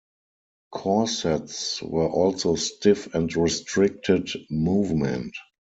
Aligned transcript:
Corsets 0.71 1.79
were 1.83 2.07
also 2.09 2.55
stiff 2.55 3.13
and 3.13 3.31
restricted 3.35 4.31
movement. 4.49 5.35